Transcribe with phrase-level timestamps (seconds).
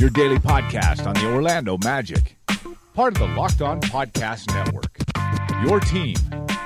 [0.00, 2.38] your daily podcast on the Orlando Magic,
[2.94, 4.96] part of the Locked On Podcast Network.
[5.62, 6.16] Your team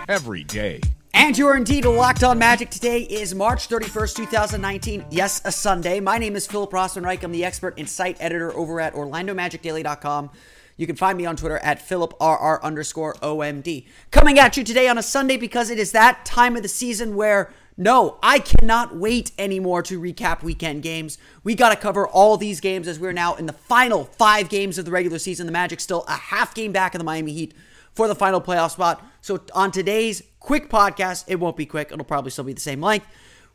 [0.08, 0.80] every day.
[1.14, 2.70] And you are indeed locked on magic.
[2.70, 5.06] Today is March 31st, 2019.
[5.10, 5.98] Yes, a Sunday.
[5.98, 7.24] My name is Philip Rossman-Reich.
[7.24, 10.30] I'm the expert and site editor over at OrlandoMagicDaily.com.
[10.76, 13.86] You can find me on Twitter at PhilipRR underscore OMD.
[14.12, 17.16] Coming at you today on a Sunday because it is that time of the season
[17.16, 21.18] where no, I cannot wait anymore to recap weekend games.
[21.42, 24.78] We got to cover all these games as we're now in the final five games
[24.78, 25.46] of the regular season.
[25.46, 27.54] The Magic still a half game back of the Miami Heat
[27.92, 29.04] for the final playoff spot.
[29.20, 31.90] So on today's quick podcast, it won't be quick.
[31.90, 33.06] It'll probably still be the same length.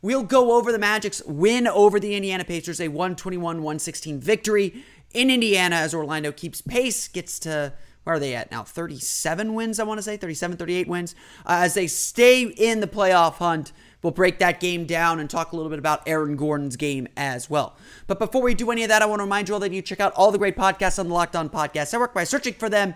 [0.02, 4.84] We'll go over the Magic's win over the Indiana Pacers, a 121 116 victory
[5.14, 7.74] in Indiana as Orlando keeps pace, gets to
[8.04, 8.64] where are they at now?
[8.64, 12.88] 37 wins, I want to say, 37, 38 wins, uh, as they stay in the
[12.88, 13.72] playoff hunt.
[14.02, 17.50] We'll break that game down and talk a little bit about Aaron Gordon's game as
[17.50, 17.76] well.
[18.08, 19.82] But before we do any of that, I want to remind you all that you
[19.82, 22.70] check out all the great podcasts on the Locked On Podcast Network by searching for
[22.70, 22.94] them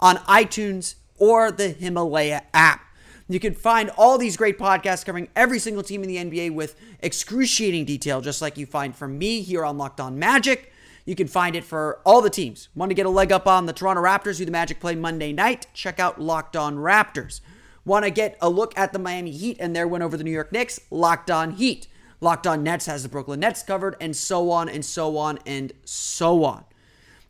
[0.00, 2.82] on iTunes or the Himalaya app.
[3.28, 6.76] You can find all these great podcasts covering every single team in the NBA with
[7.00, 10.72] excruciating detail, just like you find from me here on Locked On Magic.
[11.04, 12.68] You can find it for all the teams.
[12.74, 15.32] Want to get a leg up on the Toronto Raptors, who the Magic play Monday
[15.32, 15.66] night?
[15.74, 17.40] Check out Locked On Raptors.
[17.86, 20.32] Want to get a look at the Miami Heat and their win over the New
[20.32, 20.80] York Knicks?
[20.90, 21.86] Locked On Heat.
[22.20, 25.72] Locked On Nets has the Brooklyn Nets covered, and so on and so on and
[25.84, 26.64] so on.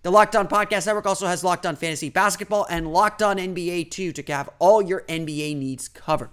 [0.03, 3.91] The Locked On Podcast Network also has Locked On Fantasy Basketball and Locked On NBA
[3.91, 6.31] too to have all your NBA needs covered.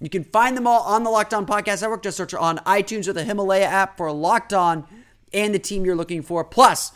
[0.00, 2.02] You can find them all on the Locked On Podcast Network.
[2.02, 4.86] Just search on iTunes or the Himalaya app for Locked On
[5.32, 6.44] and the team you're looking for.
[6.44, 6.92] Plus,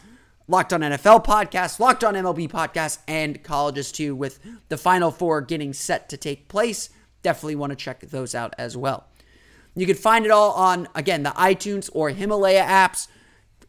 [0.48, 5.40] Locked On NFL podcast, Locked On MLB podcast, and colleges too, with the Final Four
[5.40, 6.90] getting set to take place.
[7.22, 9.08] Definitely want to check those out as well.
[9.74, 13.08] You can find it all on, again, the iTunes or Himalaya apps,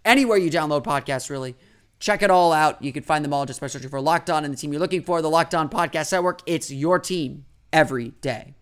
[0.06, 1.56] anywhere you download podcasts, really.
[2.00, 2.82] Check it all out.
[2.82, 4.80] You can find them all just by searching for Locked On and the team you're
[4.80, 6.42] looking for, the Locked On Podcast Network.
[6.46, 8.54] It's your team every day.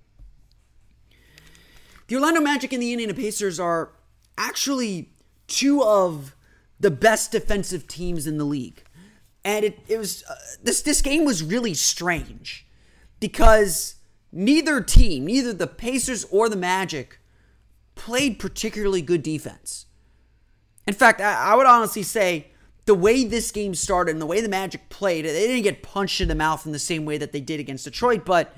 [2.07, 3.91] The Orlando Magic and the Indiana Pacers are
[4.37, 5.09] actually
[5.47, 6.33] two of
[6.79, 8.83] the best defensive teams in the league.
[9.43, 12.65] And it, it was uh, this this game was really strange
[13.19, 13.95] because
[14.31, 17.19] neither team, neither the Pacers or the Magic
[17.93, 19.85] played particularly good defense.
[20.87, 22.47] In fact, I, I would honestly say
[22.85, 26.21] the way this game started and the way the Magic played, they didn't get punched
[26.21, 28.55] in the mouth in the same way that they did against Detroit, but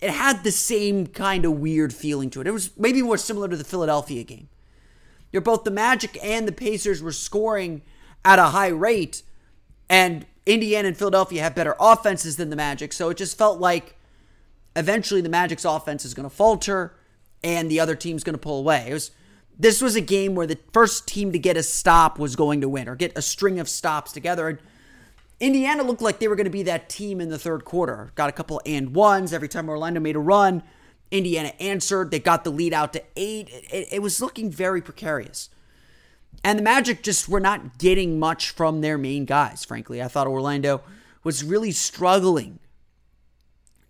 [0.00, 2.46] it had the same kind of weird feeling to it.
[2.46, 4.48] It was maybe more similar to the Philadelphia game.
[5.36, 7.82] You're both the Magic and the Pacers were scoring
[8.24, 9.20] at a high rate,
[9.86, 12.94] and Indiana and Philadelphia have better offenses than the Magic.
[12.94, 13.96] So it just felt like
[14.74, 16.94] eventually the Magic's offense is going to falter
[17.44, 18.86] and the other team's going to pull away.
[18.88, 19.10] It was
[19.58, 22.68] this was a game where the first team to get a stop was going to
[22.70, 24.48] win or get a string of stops together.
[24.48, 24.58] And
[25.38, 28.10] Indiana looked like they were going to be that team in the third quarter.
[28.14, 30.62] Got a couple and ones every time Orlando made a run.
[31.10, 32.10] Indiana answered.
[32.10, 33.48] They got the lead out to eight.
[33.70, 35.50] It, it, was looking very precarious.
[36.44, 40.02] And the Magic just were not getting much from their main guys, frankly.
[40.02, 40.82] I thought Orlando
[41.24, 42.58] was really struggling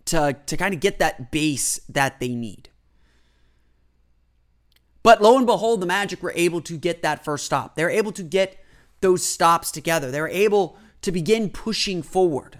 [0.05, 2.69] to, to kind of get that base that they need.
[5.03, 7.75] But lo and behold, the Magic were able to get that first stop.
[7.75, 8.57] They were able to get
[9.01, 10.11] those stops together.
[10.11, 12.59] They were able to begin pushing forward.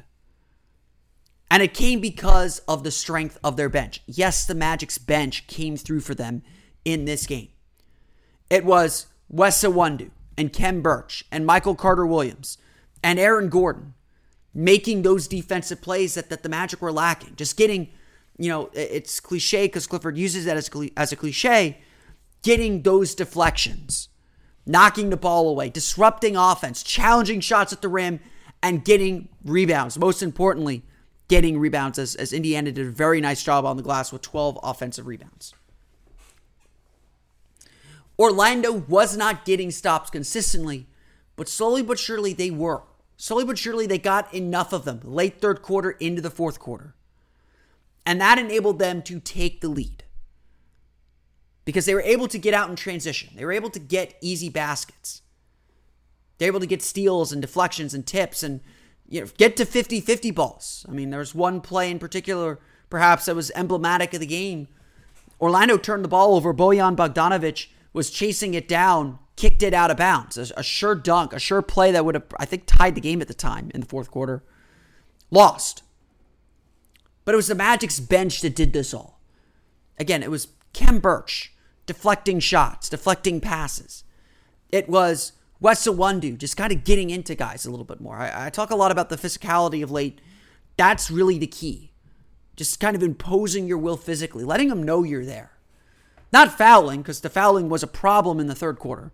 [1.49, 4.01] And it came because of the strength of their bench.
[4.05, 6.43] Yes, the Magic's bench came through for them
[6.83, 7.49] in this game.
[8.49, 12.57] It was Wes and Khem Birch and Michael Carter Williams
[13.03, 13.93] and Aaron Gordon
[14.53, 17.35] making those defensive plays that, that the Magic were lacking.
[17.35, 17.89] Just getting,
[18.37, 21.79] you know, it's cliche because Clifford uses that as, as a cliche,
[22.41, 24.09] getting those deflections,
[24.65, 28.19] knocking the ball away, disrupting offense, challenging shots at the rim,
[28.63, 29.99] and getting rebounds.
[29.99, 30.83] Most importantly,
[31.27, 34.59] getting rebounds as, as Indiana did a very nice job on the glass with 12
[34.63, 35.53] offensive rebounds.
[38.19, 40.87] Orlando was not getting stops consistently,
[41.35, 42.83] but slowly but surely they were.
[43.17, 46.95] Slowly but surely they got enough of them late third quarter into the fourth quarter.
[48.05, 50.03] And that enabled them to take the lead
[51.65, 53.29] because they were able to get out in transition.
[53.35, 55.21] They were able to get easy baskets.
[56.37, 58.61] They were able to get steals and deflections and tips and
[59.09, 60.85] you know, get to 50 50 balls.
[60.87, 62.59] I mean, there was one play in particular,
[62.89, 64.67] perhaps, that was emblematic of the game.
[65.39, 66.53] Orlando turned the ball over.
[66.53, 70.37] Bojan Bogdanovic was chasing it down, kicked it out of bounds.
[70.37, 73.21] A, a sure dunk, a sure play that would have, I think, tied the game
[73.21, 74.43] at the time in the fourth quarter.
[75.29, 75.83] Lost.
[77.23, 79.19] But it was the Magic's bench that did this all.
[79.99, 81.53] Again, it was Khem Birch
[81.85, 84.03] deflecting shots, deflecting passes.
[84.69, 88.15] It was Wes Iwundu just kind of getting into guys a little bit more.
[88.15, 90.21] I, I talk a lot about the physicality of late.
[90.77, 91.91] That's really the key.
[92.55, 95.51] Just kind of imposing your will physically, letting them know you're there.
[96.31, 99.11] Not fouling, because the fouling was a problem in the third quarter,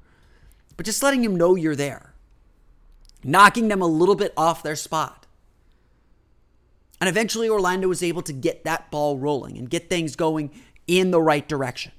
[0.75, 2.13] but just letting them know you're there.
[3.23, 5.27] Knocking them a little bit off their spot.
[6.99, 10.51] And eventually, Orlando was able to get that ball rolling and get things going
[10.87, 11.91] in the right direction.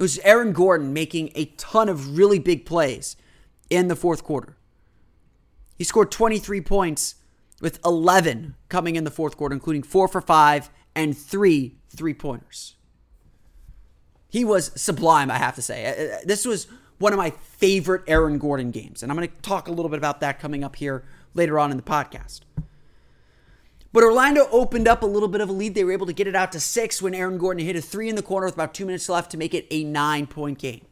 [0.00, 3.16] It was Aaron Gordon making a ton of really big plays
[3.68, 4.56] in the fourth quarter.
[5.76, 7.16] He scored 23 points
[7.60, 12.76] with 11 coming in the fourth quarter, including four for five and three three pointers.
[14.30, 15.84] He was sublime, I have to say.
[15.84, 19.34] Uh, uh, this was one of my favorite Aaron Gordon games, and I'm going to
[19.42, 21.04] talk a little bit about that coming up here
[21.34, 22.40] later on in the podcast.
[23.92, 25.74] But Orlando opened up a little bit of a lead.
[25.74, 28.08] They were able to get it out to six when Aaron Gordon hit a three
[28.08, 30.86] in the corner with about two minutes left to make it a nine point game.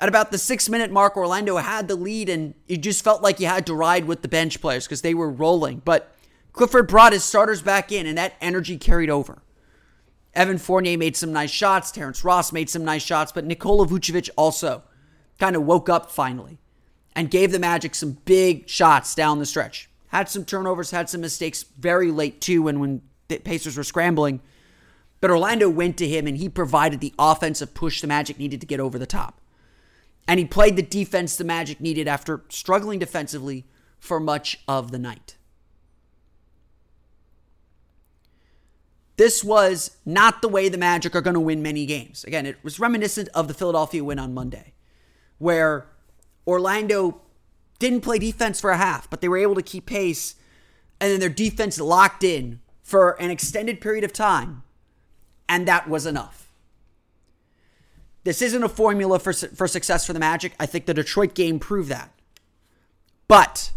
[0.00, 3.40] At about the six minute mark, Orlando had the lead, and it just felt like
[3.40, 5.82] you had to ride with the bench players because they were rolling.
[5.84, 6.12] But
[6.52, 9.42] Clifford brought his starters back in, and that energy carried over.
[10.34, 11.90] Evan Fournier made some nice shots.
[11.90, 14.82] Terrence Ross made some nice shots, but Nikola Vucevic also
[15.38, 16.58] kind of woke up finally
[17.14, 19.88] and gave the Magic some big shots down the stretch.
[20.08, 24.40] Had some turnovers, had some mistakes very late too when, when the Pacers were scrambling.
[25.20, 28.66] But Orlando went to him and he provided the offensive push the Magic needed to
[28.66, 29.40] get over the top.
[30.26, 33.64] And he played the defense the Magic needed after struggling defensively
[33.98, 35.36] for much of the night.
[39.16, 42.22] This was not the way the Magic are going to win many games.
[42.22, 44.74] Again, it was reminiscent of the Philadelphia win on Monday,
[45.38, 45.88] where
[46.46, 47.20] Orlando
[47.78, 50.34] didn't play defense for a half, but they were able to keep pace,
[51.00, 54.62] and then their defense locked in for an extended period of time,
[55.48, 56.50] and that was enough.
[58.24, 60.52] This isn't a formula for, for success for the Magic.
[60.58, 62.12] I think the Detroit game proved that.
[63.26, 63.72] But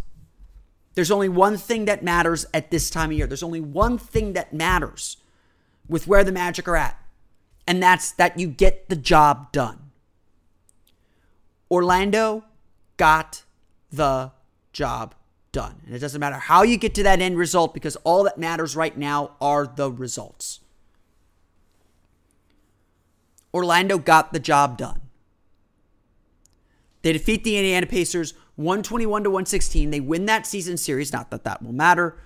[0.96, 3.28] there's only one thing that matters at this time of year.
[3.28, 5.18] There's only one thing that matters
[5.88, 7.00] with where the Magic are at,
[7.68, 9.92] and that's that you get the job done.
[11.70, 12.44] Orlando
[12.98, 13.44] got
[13.92, 14.32] the
[14.74, 15.16] job
[15.52, 15.82] done.
[15.86, 18.76] And it doesn't matter how you get to that end result because all that matters
[18.76, 20.60] right now are the results.
[23.54, 25.02] Orlando got the job done.
[27.02, 29.90] They defeat the Indiana Pacers 121 to 116.
[29.90, 31.12] They win that season series.
[31.12, 32.18] Not that that will matter.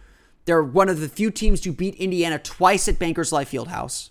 [0.46, 4.10] They're one of the few teams to beat Indiana twice at Bankers Life Fieldhouse.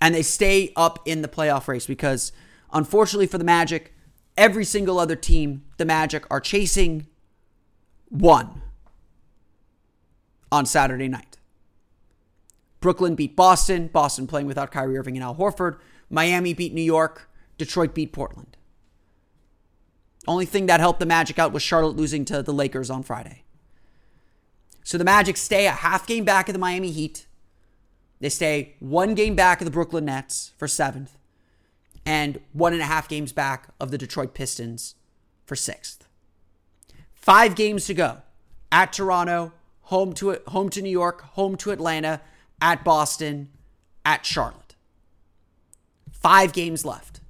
[0.00, 2.32] And they stay up in the playoff race because,
[2.72, 3.94] unfortunately for the Magic,
[4.36, 7.06] every single other team, the Magic, are chasing
[8.08, 8.62] one
[10.52, 11.36] on Saturday night.
[12.80, 15.78] Brooklyn beat Boston, Boston playing without Kyrie Irving and Al Horford.
[16.08, 17.28] Miami beat New York,
[17.58, 18.56] Detroit beat Portland.
[20.28, 23.44] Only thing that helped the Magic out was Charlotte losing to the Lakers on Friday.
[24.84, 27.26] So the Magic stay a half game back of the Miami Heat.
[28.20, 31.15] They stay one game back of the Brooklyn Nets for seventh,
[32.06, 34.94] and one and a half games back of the Detroit Pistons
[35.44, 36.06] for sixth.
[37.12, 38.18] Five games to go
[38.70, 42.20] at Toronto, home to home to New York, home to Atlanta,
[42.62, 43.48] at Boston,
[44.04, 44.76] at Charlotte.
[46.12, 47.20] Five games left.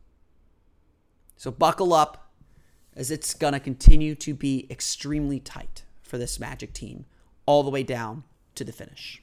[1.37, 2.30] So buckle up
[2.95, 7.04] as it's going to continue to be extremely tight for this Magic team
[7.45, 9.23] all the way down to the finish.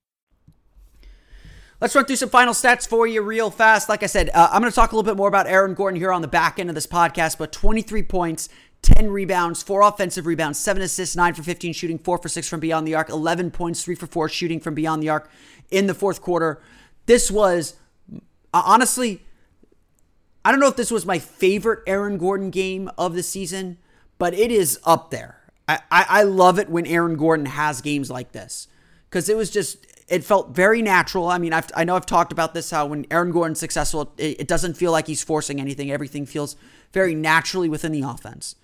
[1.81, 3.89] Let's run through some final stats for you real fast.
[3.89, 5.99] Like I said, uh, I'm going to talk a little bit more about Aaron Gordon
[5.99, 8.49] here on the back end of this podcast, but 23 points,
[8.83, 12.59] 10 rebounds, 4 offensive rebounds, 7 assists, 9 for 15 shooting, 4 for 6 from
[12.59, 15.27] beyond the arc, 11 points, 3 for 4 shooting from beyond the arc
[15.71, 16.61] in the fourth quarter.
[17.07, 17.73] This was
[18.53, 19.23] uh, honestly,
[20.45, 23.79] I don't know if this was my favorite Aaron Gordon game of the season,
[24.19, 25.41] but it is up there.
[25.67, 28.67] I, I, I love it when Aaron Gordon has games like this
[29.09, 31.27] because it was just it felt very natural.
[31.29, 34.41] I mean, I've, i know I've talked about this how when Aaron Gordon's successful, it,
[34.41, 35.89] it doesn't feel like he's forcing anything.
[35.89, 36.57] Everything feels
[36.91, 38.55] very naturally within the offense.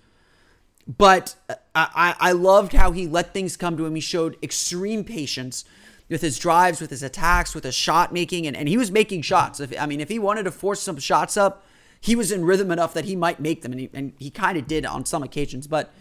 [0.86, 3.94] But uh, I, I loved how he let things come to him.
[3.94, 5.64] He showed extreme patience
[6.10, 9.22] with his drives, with his attacks, with his shot making, and, and he was making
[9.22, 9.58] shots.
[9.58, 11.64] If, I mean, if he wanted to force some shots up,
[11.98, 14.58] he was in rhythm enough that he might make them, and he, and he kind
[14.58, 15.66] of did on some occasions.
[15.66, 15.94] But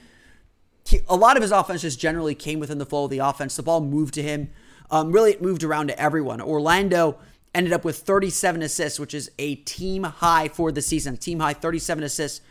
[0.85, 3.55] he, a lot of his offense just generally came within the flow of the offense.
[3.55, 4.49] The ball moved to him.
[4.89, 6.41] Um, really, it moved around to everyone.
[6.41, 7.17] Orlando
[7.53, 11.17] ended up with 37 assists, which is a team high for the season.
[11.17, 12.41] Team high 37 assists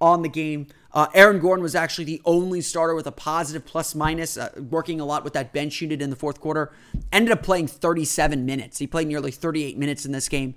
[0.00, 0.66] on the game.
[0.92, 5.00] Uh, Aaron Gordon was actually the only starter with a positive plus minus, uh, working
[5.00, 6.72] a lot with that bench unit in the fourth quarter.
[7.12, 8.78] Ended up playing 37 minutes.
[8.78, 10.54] He played nearly 38 minutes in this game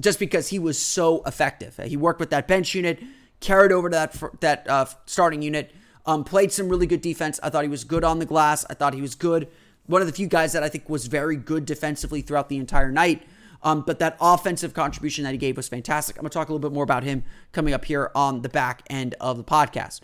[0.00, 1.78] just because he was so effective.
[1.84, 3.02] He worked with that bench unit,
[3.40, 5.72] carried over to that that uh, starting unit,
[6.06, 7.40] um, played some really good defense.
[7.42, 8.64] I thought he was good on the glass.
[8.68, 9.48] I thought he was good
[9.88, 12.92] one of the few guys that I think was very good defensively throughout the entire
[12.92, 13.26] night.
[13.62, 16.16] Um, but that offensive contribution that he gave was fantastic.
[16.16, 18.48] I'm going to talk a little bit more about him coming up here on the
[18.48, 20.00] back end of the podcast.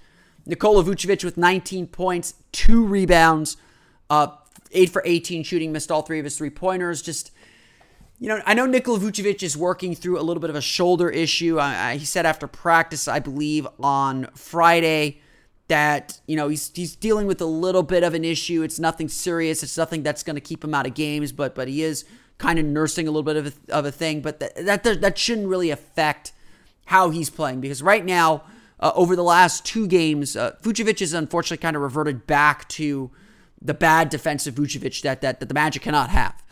[0.47, 3.57] Nikola Vucevic with 19 points, two rebounds,
[4.11, 4.29] uh,
[4.73, 7.01] eight for 18 shooting, missed all three of his three pointers.
[7.01, 7.31] Just,
[8.19, 11.09] you know, I know Nikola Vucevic is working through a little bit of a shoulder
[11.09, 11.61] issue.
[11.93, 15.21] He said after practice, I believe, on Friday
[15.69, 18.63] that you know he's he's dealing with a little bit of an issue.
[18.63, 19.63] It's nothing serious.
[19.63, 22.05] It's nothing that's going to keep him out of games, but but he is
[22.39, 24.21] kind of nursing a little bit of a, of a thing.
[24.21, 26.33] But that, that that shouldn't really affect
[26.87, 28.45] how he's playing because right now,
[28.79, 33.11] uh, over the last two games, uh, Vucevic has unfortunately kind of reverted back to
[33.61, 36.43] the bad defensive Vucevic that that, that the Magic cannot have.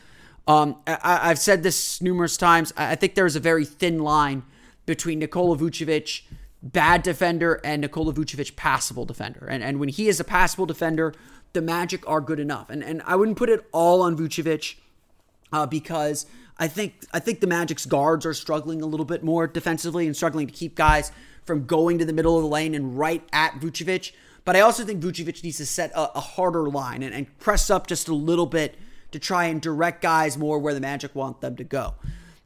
[0.47, 2.73] Um, I, have said this numerous times.
[2.77, 4.43] I think there is a very thin line
[4.87, 6.23] between Nikola Vucevic
[6.63, 9.47] bad defender and Nikola Vucevic passable defender.
[9.47, 11.15] And and when he is a passable defender,
[11.53, 12.71] the Magic are good enough.
[12.71, 14.77] And and I wouldn't put it all on Vucevic
[15.53, 16.27] uh, because
[16.59, 20.17] I think I think the Magic's guards are struggling a little bit more defensively and
[20.17, 21.13] struggling to keep guys
[21.45, 24.13] from going to the middle of the lane and right at Vucevic.
[24.45, 27.71] But I also think Vucevic needs to set a, a harder line and, and press
[27.71, 28.77] up just a little bit
[29.13, 31.95] to try and direct guys more where the Magic want them to go.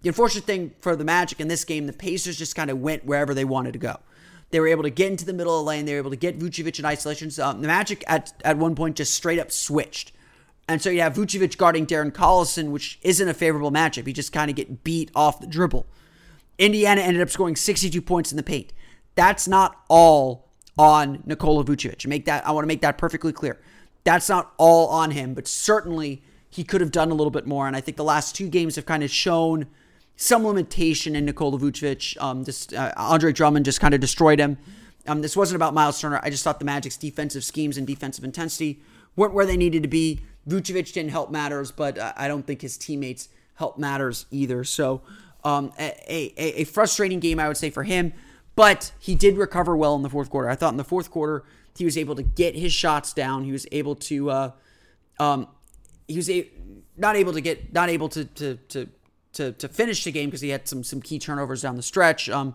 [0.07, 3.05] The unfortunate thing for the Magic in this game, the Pacers just kind of went
[3.05, 3.99] wherever they wanted to go.
[4.51, 5.85] They were able to get into the middle of the lane.
[5.85, 7.41] They were able to get Vucevic in isolations.
[7.41, 10.13] Um, the Magic at, at one point just straight up switched.
[10.69, 14.07] And so you have Vucevic guarding Darren Collison, which isn't a favorable matchup.
[14.07, 15.87] He just kind of get beat off the dribble.
[16.57, 18.73] Indiana ended up scoring 62 points in the paint.
[19.17, 20.47] That's not all
[20.79, 22.07] on Nikola Vucevic.
[22.07, 23.59] Make that I want to make that perfectly clear.
[24.05, 27.67] That's not all on him, but certainly he could have done a little bit more.
[27.67, 29.67] And I think the last two games have kind of shown
[30.17, 32.21] some limitation in Nikola Vucevic.
[32.21, 34.59] Um, this uh, Andre Drummond just kind of destroyed him.
[35.07, 36.21] Um, this wasn't about Miles Turner.
[36.23, 38.81] I just thought the Magic's defensive schemes and defensive intensity
[39.15, 40.21] weren't where they needed to be.
[40.49, 44.65] Vucevic didn't help matters, but uh, I don't think his teammates helped matters either.
[44.65, 45.03] So
[45.45, 48.13] um, a, a, a, frustrating game, I would say, for him.
[48.55, 50.49] But he did recover well in the fourth quarter.
[50.49, 51.45] I thought in the fourth quarter
[51.77, 53.45] he was able to get his shots down.
[53.45, 54.51] He was able to, uh,
[55.19, 55.47] um,
[56.09, 56.49] he was a,
[56.97, 58.89] not able to get, not able to to to
[59.37, 62.29] to to finish the game because he had some some key turnovers down the stretch.
[62.29, 62.55] Um,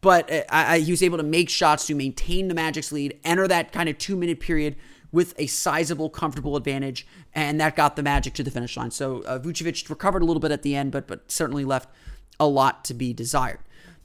[0.00, 3.18] but uh, I, I, he was able to make shots to maintain the Magic's lead,
[3.24, 4.76] enter that kind of two minute period
[5.12, 8.90] with a sizable, comfortable advantage, and that got the Magic to the finish line.
[8.90, 11.88] So uh, Vucevic recovered a little bit at the end, but but certainly left
[12.38, 13.60] a lot to be desired.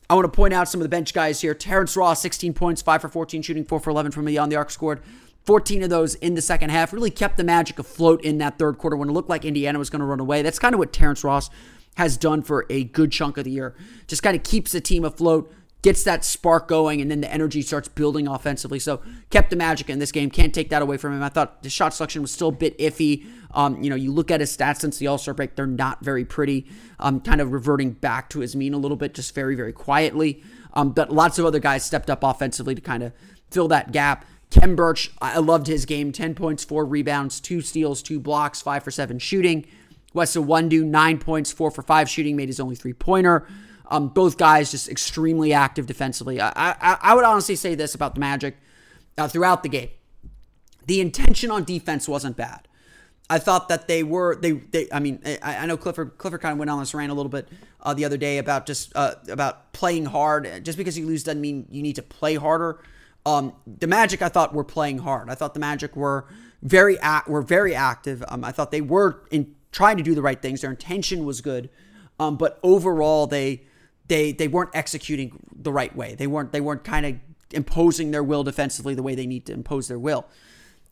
[0.10, 1.54] I want to point out some of the bench guys here.
[1.54, 4.70] Terrence Ross, 16 points, 5 for 14 shooting, 4 for 11 from beyond the arc
[4.70, 5.02] scored.
[5.46, 8.78] 14 of those in the second half really kept the Magic afloat in that third
[8.78, 10.42] quarter when it looked like Indiana was going to run away.
[10.42, 11.50] That's kind of what Terrence Ross
[11.96, 13.76] has done for a good chunk of the year.
[14.08, 17.62] Just kind of keeps the team afloat, gets that spark going, and then the energy
[17.62, 18.80] starts building offensively.
[18.80, 20.30] So kept the magic in this game.
[20.30, 21.24] Can't take that away from him.
[21.24, 23.26] I thought the shot selection was still a bit iffy.
[23.54, 26.04] Um, you know, you look at his stats since the All Star break; they're not
[26.04, 26.68] very pretty.
[27.00, 30.44] Um, kind of reverting back to his mean a little bit, just very, very quietly.
[30.74, 33.12] Um, but lots of other guys stepped up offensively to kind of
[33.50, 34.26] fill that gap.
[34.52, 36.12] Khem Birch, I loved his game.
[36.12, 39.66] 10 points, 4 rebounds, 2 steals, 2 blocks, 5 for 7 shooting.
[40.14, 43.48] Wes Iwundu, 9 points, 4 for 5 shooting, made his only three pointer.
[43.90, 46.40] Um, both guys just extremely active defensively.
[46.40, 48.58] I, I, I would honestly say this about the Magic
[49.18, 49.90] uh, throughout the game.
[50.88, 52.68] The intention on defense wasn't bad.
[53.30, 54.90] I thought that they were they they.
[54.92, 57.30] I mean, I, I know Clifford Clifford kind of went on this rant a little
[57.30, 57.48] bit
[57.80, 60.66] uh, the other day about just uh, about playing hard.
[60.66, 62.82] Just because you lose doesn't mean you need to play harder.
[63.26, 65.30] Um, the Magic, I thought, were playing hard.
[65.30, 66.26] I thought the Magic were
[66.62, 68.22] very act were very active.
[68.28, 70.62] Um, I thought they were in trying to do the right things.
[70.62, 71.70] Their intention was good,
[72.20, 73.64] um, but overall they
[74.08, 76.16] they they weren't executing the right way.
[76.16, 77.16] They weren't they weren't kind of
[77.52, 80.26] imposing their will defensively the way they need to impose their will.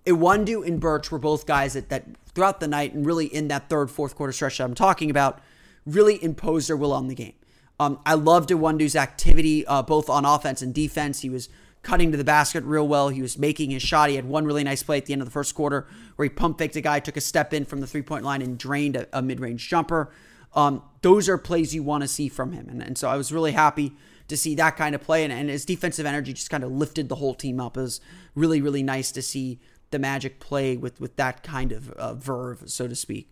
[0.05, 3.69] Iwundu and Birch were both guys that, that throughout the night and really in that
[3.69, 5.39] third, fourth quarter stretch that I'm talking about,
[5.86, 7.33] really imposed their will on the game.
[7.79, 11.21] Um, I loved Iwundu's activity uh, both on offense and defense.
[11.21, 11.50] He was
[11.81, 13.09] cutting to the basket real well.
[13.09, 14.09] He was making his shot.
[14.09, 16.29] He had one really nice play at the end of the first quarter where he
[16.29, 18.95] pump faked a guy, took a step in from the three point line, and drained
[18.95, 20.12] a, a mid range jumper.
[20.53, 22.67] Um, those are plays you want to see from him.
[22.69, 23.93] And, and so I was really happy
[24.27, 25.23] to see that kind of play.
[25.23, 27.77] And, and his defensive energy just kind of lifted the whole team up.
[27.77, 28.01] It was
[28.36, 29.60] really, really nice to see
[29.91, 33.32] the Magic play with with that kind of uh, verve, so to speak.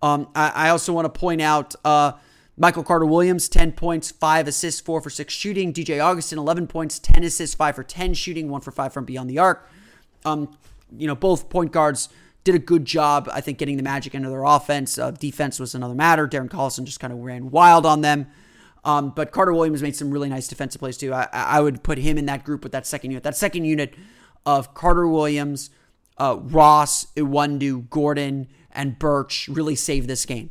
[0.00, 2.12] Um, I, I, also want to point out uh,
[2.58, 5.72] Michael Carter Williams, 10 points, 5 assists, 4 for 6 shooting.
[5.72, 9.30] DJ Augustin, 11 points, 10 assists, 5 for 10 shooting, 1 for 5 from beyond
[9.30, 9.70] the arc.
[10.24, 10.56] Um,
[10.96, 12.08] you know, both point guards
[12.42, 14.98] did a good job, I think, getting the Magic into their offense.
[14.98, 16.26] Uh, defense was another matter.
[16.26, 18.26] Darren Collison just kind of ran wild on them.
[18.84, 21.12] Um, but Carter Williams made some really nice defensive plays too.
[21.12, 23.22] I, I would put him in that group with that second unit.
[23.22, 23.94] That second unit
[24.46, 25.70] of Carter Williams,
[26.16, 30.50] uh, Ross, Iwundu, Gordon, and Birch really saved this game.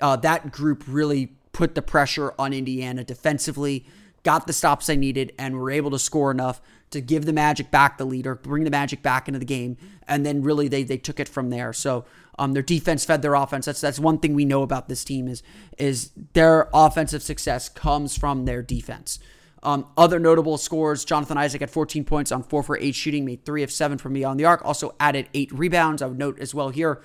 [0.00, 3.86] Uh, that group really put the pressure on Indiana defensively,
[4.24, 7.70] got the stops they needed, and were able to score enough to give the Magic
[7.70, 9.78] back the lead or bring the Magic back into the game.
[10.06, 11.72] And then really they they took it from there.
[11.72, 12.04] So
[12.38, 13.64] um, their defense fed their offense.
[13.64, 15.42] That's that's one thing we know about this team is
[15.78, 19.18] is their offensive success comes from their defense.
[19.62, 23.44] Um, other notable scores: Jonathan Isaac had 14 points on four for eight shooting, made
[23.44, 24.64] three of seven from beyond the arc.
[24.64, 26.02] Also added eight rebounds.
[26.02, 27.00] I would note as well here.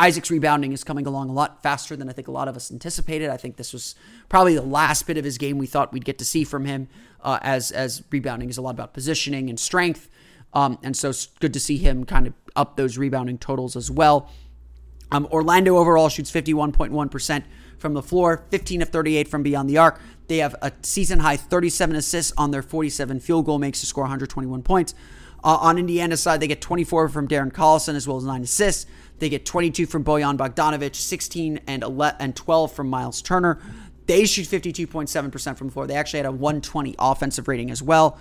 [0.00, 2.72] Isaac's rebounding is coming along a lot faster than I think a lot of us
[2.72, 3.28] anticipated.
[3.28, 3.94] I think this was
[4.30, 6.88] probably the last bit of his game we thought we'd get to see from him,
[7.22, 10.08] uh, as as rebounding is a lot about positioning and strength,
[10.54, 13.90] um, and so it's good to see him kind of up those rebounding totals as
[13.90, 14.30] well.
[15.12, 17.44] Um, Orlando overall shoots 51.1%
[17.78, 20.00] from the floor, 15 of 38 from beyond the arc.
[20.28, 24.04] They have a season high 37 assists on their 47 field goal makes to score
[24.04, 24.94] 121 points.
[25.42, 28.86] Uh, on Indiana's side, they get 24 from Darren Collison as well as nine assists.
[29.20, 33.60] They get 22 from Bojan Bogdanovic, 16 and 11 and 12 from Miles Turner.
[34.06, 35.86] They shoot 52.7% from the floor.
[35.86, 38.18] They actually had a 120 offensive rating as well.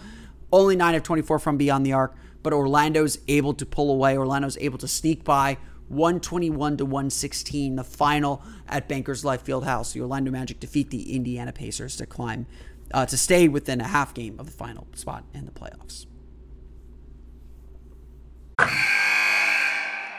[0.52, 4.18] Only 9 of 24 from beyond the arc, but Orlando's able to pull away.
[4.18, 5.58] Orlando's able to sneak by
[5.88, 9.94] 121 to 116, the final at Bankers Life Fieldhouse.
[9.94, 12.46] The Orlando Magic defeat the Indiana Pacers to climb,
[12.94, 16.06] uh, to stay within a half game of the final spot in the playoffs.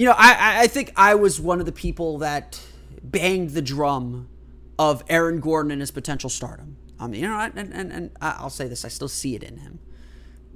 [0.00, 2.58] You know, I, I think I was one of the people that
[3.02, 4.30] banged the drum
[4.78, 6.78] of Aaron Gordon and his potential stardom.
[6.98, 9.58] I mean, you know, and, and, and I'll say this, I still see it in
[9.58, 9.78] him.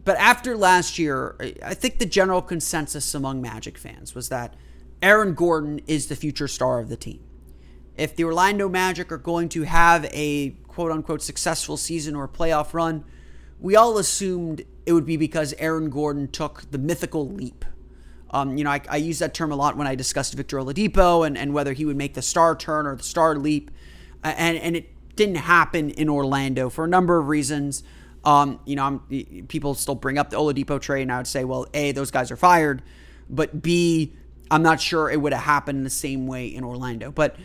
[0.03, 4.55] But after last year, I think the general consensus among Magic fans was that
[5.03, 7.23] Aaron Gordon is the future star of the team.
[7.99, 12.73] if the Orlando Magic are going to have a quote unquote successful season or playoff
[12.73, 13.05] run,
[13.61, 17.67] we all assumed it would be because Aaron Gordon took the mythical leap.
[18.35, 21.25] Um, you know, I, I, use that term a lot when I discussed Victor Oladipo
[21.25, 23.71] and, and whether he would make the star turn or the star leap.
[24.25, 27.85] And, and it didn't happen in Orlando for a number of reasons.
[28.25, 31.45] Um, you know, I'm, people still bring up the Oladipo trade, and I would say,
[31.45, 32.83] well, A, those guys are fired.
[33.31, 34.15] But B,
[34.51, 37.13] I'm not sure it would have happened the same way in Orlando.
[37.13, 37.37] But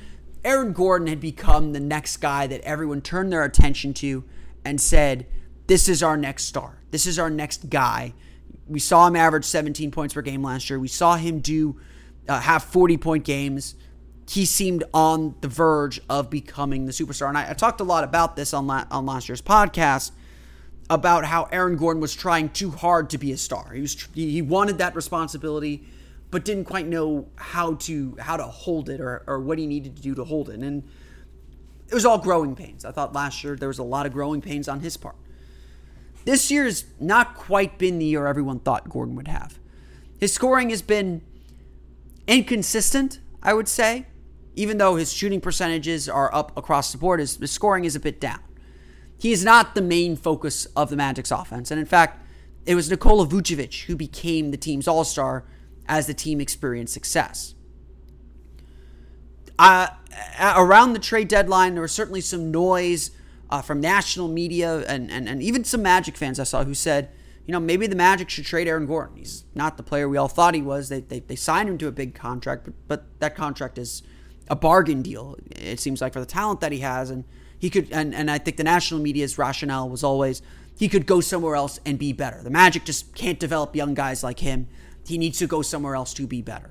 [0.43, 4.23] Aaron Gordon had become the next guy that everyone turned their attention to
[4.65, 5.28] and said,
[5.67, 6.80] This is our next star.
[6.89, 8.15] This is our next guy.
[8.70, 10.80] We saw him average 17 points per game last year.
[10.80, 11.80] We saw him do
[12.28, 13.76] uh, have 40 point games.
[14.30, 17.30] He seemed on the verge of becoming the superstar.
[17.30, 20.12] And I, I talked a lot about this on, la- on last year's podcast
[20.90, 23.72] about how Aaron Gordon was trying too hard to be a star.
[23.74, 25.84] He was he wanted that responsibility
[26.32, 29.96] but didn't quite know how to how to hold it or, or what he needed
[29.96, 30.60] to do to hold it.
[30.60, 30.84] And
[31.88, 32.86] it was all growing pains.
[32.86, 35.16] I thought last year there was a lot of growing pains on his part.
[36.26, 39.60] This year's not quite been the year everyone thought Gordon would have.
[40.20, 41.22] His scoring has been
[42.28, 44.08] inconsistent, I would say.
[44.56, 48.00] Even though his shooting percentages are up across the board, his, his scoring is a
[48.00, 48.40] bit down.
[49.18, 51.72] He is not the main focus of the Magic's offense.
[51.72, 52.26] And in fact,
[52.66, 55.46] it was Nikola Vucevic who became the team's all star
[55.88, 57.56] as the team experienced success.
[59.58, 59.88] Uh,
[60.40, 63.12] around the trade deadline, there was certainly some noise
[63.50, 67.10] uh, from national media and, and, and even some Magic fans I saw who said,
[67.46, 69.18] you know, maybe the Magic should trade Aaron Gordon.
[69.18, 70.90] He's not the player we all thought he was.
[70.90, 74.04] They, they, they signed him to a big contract, but, but that contract is
[74.50, 77.10] a bargain deal, it seems like, for the talent that he has.
[77.10, 77.24] And
[77.58, 80.42] he could, and, and I think the national media's rationale was always
[80.78, 82.42] he could go somewhere else and be better.
[82.42, 84.70] The Magic just can't develop young guys like him.
[85.06, 86.70] He needs to go somewhere else to be better.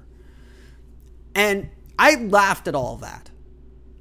[1.34, 3.30] And I laughed at all that.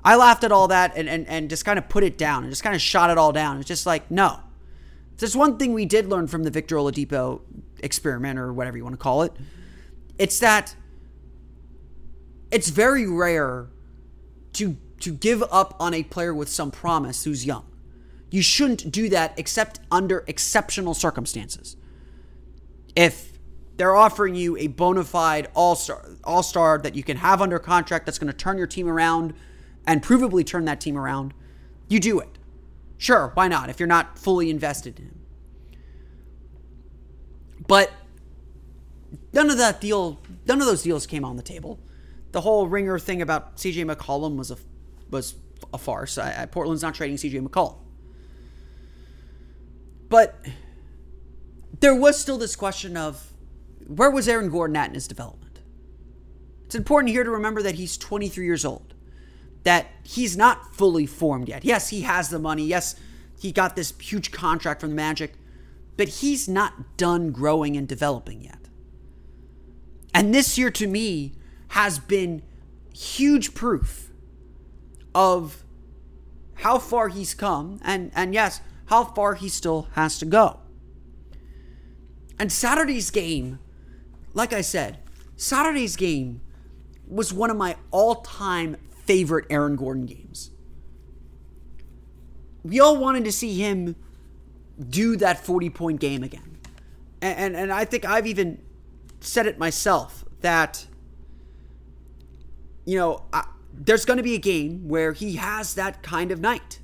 [0.07, 2.49] I laughed at all that and, and, and just kind of put it down and
[2.49, 3.57] just kind of shot it all down.
[3.57, 4.39] It's just like, no.
[5.17, 7.41] There's one thing we did learn from the Victor Oladipo
[7.83, 9.33] experiment or whatever you want to call it.
[10.17, 10.77] It's that
[12.51, 13.67] it's very rare
[14.53, 17.65] to to give up on a player with some promise who's young.
[18.31, 21.75] You shouldn't do that except under exceptional circumstances.
[22.95, 23.37] If
[23.75, 28.17] they're offering you a bona fide all-star all-star that you can have under contract that's
[28.17, 29.33] going to turn your team around
[29.87, 31.33] and provably turn that team around.
[31.87, 32.37] You do it.
[32.97, 35.19] Sure, why not if you're not fully invested in him.
[37.67, 37.91] But
[39.33, 41.79] none of that deal none of those deals came on the table.
[42.31, 44.57] The whole ringer thing about CJ McCollum was a
[45.09, 45.35] was
[45.73, 46.17] a farce.
[46.17, 47.77] I, I, Portland's not trading CJ McCollum.
[50.09, 50.45] But
[51.79, 53.33] there was still this question of
[53.85, 55.59] where was Aaron Gordon at in his development?
[56.65, 58.93] It's important here to remember that he's 23 years old,
[59.63, 61.65] that he's not fully formed yet.
[61.65, 62.65] Yes, he has the money.
[62.65, 62.95] Yes,
[63.39, 65.33] he got this huge contract from the Magic,
[65.97, 68.59] but he's not done growing and developing yet.
[70.13, 71.33] And this year, to me,
[71.69, 72.41] has been
[72.93, 74.11] huge proof
[75.13, 75.63] of
[76.55, 80.59] how far he's come, and, and yes, how far he still has to go.
[82.39, 83.59] And Saturday's game
[84.37, 84.99] like I said,
[85.35, 86.41] Saturday's game
[87.07, 90.51] was one of my all time favorite Aaron Gordon games.
[92.63, 93.95] We all wanted to see him
[94.89, 96.57] do that 40 point game again.
[97.21, 98.61] And, and, and I think I've even
[99.21, 100.85] said it myself that,
[102.85, 106.39] you know, I, there's going to be a game where he has that kind of
[106.39, 106.79] night.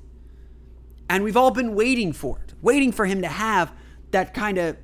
[1.08, 3.72] And we've all been waiting for it, waiting for him to have
[4.10, 4.76] that kind of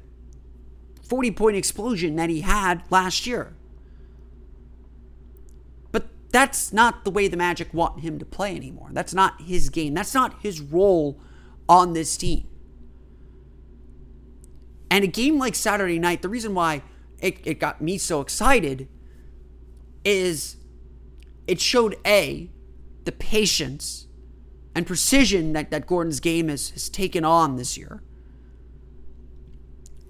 [1.08, 3.54] 40 point explosion that he had last year.
[6.32, 8.90] That's not the way the Magic want him to play anymore.
[8.92, 9.94] That's not his game.
[9.94, 11.20] That's not his role
[11.68, 12.46] on this team.
[14.90, 16.82] And a game like Saturday night, the reason why
[17.20, 18.88] it, it got me so excited
[20.04, 20.56] is
[21.46, 22.50] it showed A,
[23.04, 24.06] the patience
[24.74, 28.02] and precision that, that Gordon's game has, has taken on this year.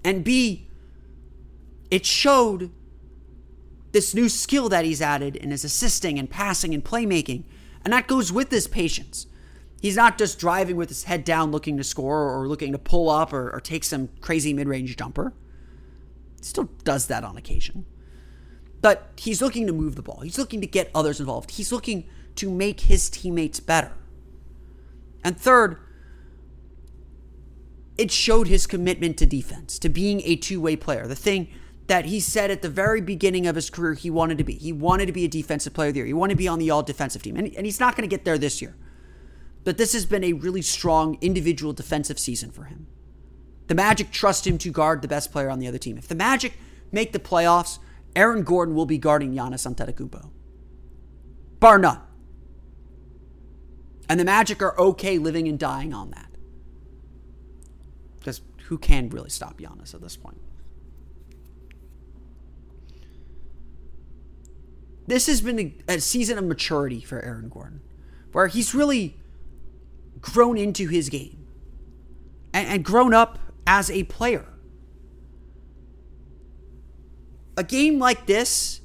[0.03, 0.67] And B,
[1.89, 2.71] it showed
[3.91, 7.43] this new skill that he's added in his assisting and passing and playmaking.
[7.83, 9.27] And that goes with his patience.
[9.81, 13.09] He's not just driving with his head down looking to score or looking to pull
[13.09, 15.33] up or, or take some crazy mid range jumper.
[16.37, 17.85] He still does that on occasion.
[18.81, 20.21] But he's looking to move the ball.
[20.21, 21.51] He's looking to get others involved.
[21.51, 23.91] He's looking to make his teammates better.
[25.23, 25.77] And third,
[27.97, 31.07] it showed his commitment to defense, to being a two way player.
[31.07, 31.47] The thing
[31.91, 34.53] that he said at the very beginning of his career he wanted to be.
[34.53, 36.05] He wanted to be a defensive player of the year.
[36.05, 37.35] He wanted to be on the all defensive team.
[37.35, 38.77] And, and he's not going to get there this year.
[39.65, 42.87] But this has been a really strong individual defensive season for him.
[43.67, 45.97] The Magic trust him to guard the best player on the other team.
[45.97, 46.53] If the Magic
[46.93, 47.77] make the playoffs,
[48.15, 50.29] Aaron Gordon will be guarding Giannis Antetokounmpo.
[51.59, 51.99] Bar none.
[54.07, 56.31] And the Magic are okay living and dying on that.
[58.17, 60.39] Because who can really stop Giannis at this point?
[65.07, 67.81] This has been a, a season of maturity for Aaron Gordon,
[68.31, 69.17] where he's really
[70.21, 71.45] grown into his game
[72.53, 74.47] and, and grown up as a player.
[77.57, 78.81] A game like this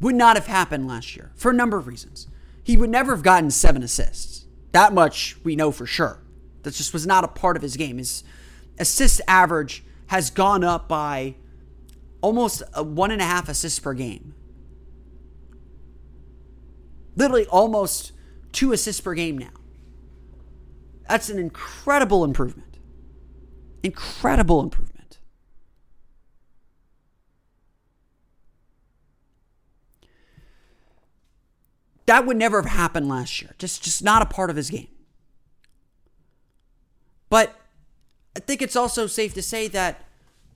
[0.00, 2.28] would not have happened last year for a number of reasons.
[2.64, 4.46] He would never have gotten seven assists.
[4.72, 6.22] That much we know for sure.
[6.62, 7.98] That just was not a part of his game.
[7.98, 8.22] His
[8.78, 11.36] assist average has gone up by
[12.20, 14.34] almost one and a half assists per game.
[17.14, 18.12] Literally almost
[18.52, 19.50] two assists per game now.
[21.08, 22.78] That's an incredible improvement.
[23.82, 25.18] Incredible improvement.
[32.06, 33.54] That would never have happened last year.
[33.58, 34.88] Just just not a part of his game.
[37.28, 37.54] But
[38.36, 40.04] I think it's also safe to say that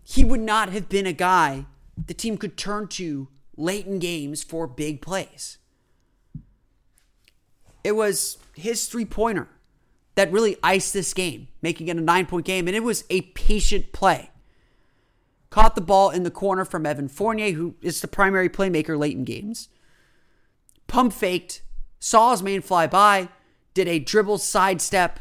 [0.03, 1.67] he would not have been a guy
[2.07, 5.59] the team could turn to late in games for big plays.
[7.87, 9.47] It was his three pointer
[10.17, 12.67] that really iced this game, making it a nine point game.
[12.67, 14.31] And it was a patient play.
[15.51, 19.17] Caught the ball in the corner from Evan Fournier, who is the primary playmaker late
[19.17, 19.69] in games.
[20.89, 21.63] Pump faked,
[22.01, 23.29] saw his man fly by,
[23.73, 25.21] did a dribble sidestep,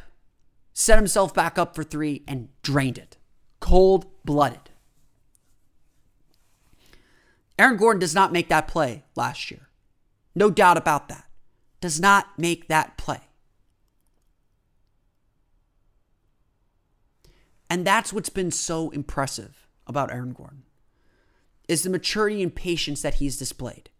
[0.73, 3.15] set himself back up for three, and drained it.
[3.59, 4.71] Cold blooded.
[7.59, 9.69] Aaron Gordon does not make that play last year.
[10.33, 11.24] No doubt about that.
[11.85, 13.19] Does not make that play.
[17.69, 20.63] And that's what's been so impressive about Aaron Gordon
[21.67, 23.91] is the maturity and patience that he's displayed.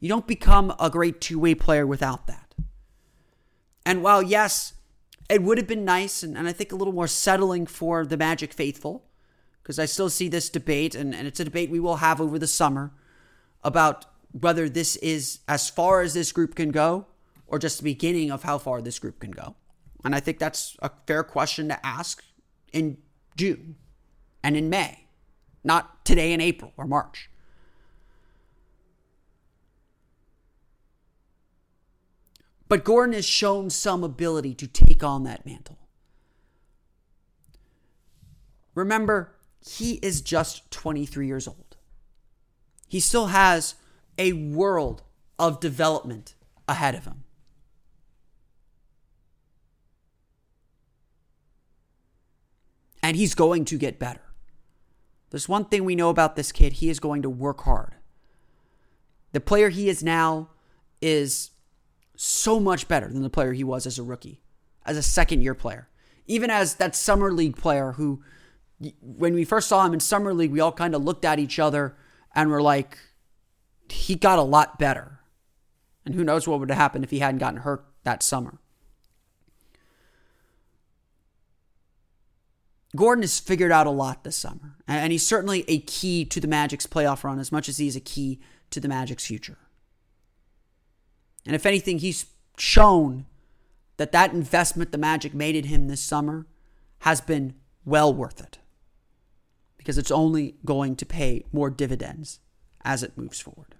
[0.00, 2.56] You don't become a great two-way player without that.
[3.86, 4.74] And while yes,
[5.28, 8.16] it would have been nice and, and I think a little more settling for the
[8.16, 9.04] Magic faithful,
[9.62, 12.36] because I still see this debate, and, and it's a debate we will have over
[12.36, 12.90] the summer
[13.62, 17.06] about whether this is as far as this group can go
[17.46, 19.56] or just the beginning of how far this group can go.
[20.04, 22.22] And I think that's a fair question to ask
[22.72, 22.98] in
[23.36, 23.76] June
[24.42, 25.06] and in May,
[25.64, 27.28] not today in April or March.
[32.68, 35.78] But Gordon has shown some ability to take on that mantle.
[38.76, 41.76] Remember, he is just 23 years old.
[42.86, 43.74] He still has
[44.20, 45.02] a world
[45.38, 46.34] of development
[46.68, 47.24] ahead of him.
[53.02, 54.20] And he's going to get better.
[55.30, 57.94] There's one thing we know about this kid he is going to work hard.
[59.32, 60.50] The player he is now
[61.00, 61.52] is
[62.14, 64.42] so much better than the player he was as a rookie,
[64.84, 65.88] as a second year player.
[66.26, 68.22] Even as that summer league player who,
[69.00, 71.58] when we first saw him in summer league, we all kind of looked at each
[71.58, 71.96] other
[72.34, 72.98] and were like,
[73.92, 75.20] he got a lot better.
[76.04, 78.58] And who knows what would have happened if he hadn't gotten hurt that summer.
[82.96, 86.48] Gordon has figured out a lot this summer, and he's certainly a key to the
[86.48, 89.58] Magic's playoff run as much as he's a key to the Magic's future.
[91.46, 92.26] And if anything, he's
[92.58, 93.26] shown
[93.96, 96.46] that that investment the Magic made in him this summer
[97.00, 98.58] has been well worth it
[99.76, 102.40] because it's only going to pay more dividends
[102.82, 103.76] as it moves forward.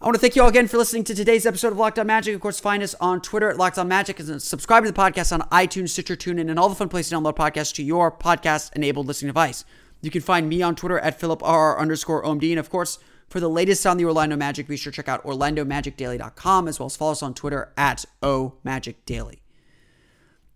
[0.00, 2.06] I want to thank you all again for listening to today's episode of Locked On
[2.06, 2.32] Magic.
[2.32, 5.32] Of course, find us on Twitter at Locked On Magic and subscribe to the podcast
[5.32, 9.08] on iTunes, Stitcher, TuneIn, and all the fun places to download podcasts to your podcast-enabled
[9.08, 9.64] listening device.
[10.00, 12.48] You can find me on Twitter at PhilipRR underscore OMD.
[12.50, 15.24] And of course, for the latest on the Orlando Magic, be sure to check out
[15.24, 19.40] OrlandoMagicDaily.com as well as follow us on Twitter at OMagicDaily.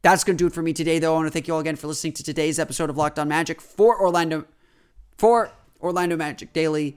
[0.02, 1.14] That's going to do it for me today, though.
[1.14, 3.26] I want to thank you all again for listening to today's episode of Locked On
[3.26, 4.44] Magic for Orlando,
[5.18, 5.50] for
[5.80, 6.96] Orlando Magic Daily